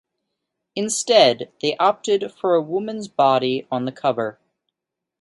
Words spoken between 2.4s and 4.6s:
a woman's body on the cover.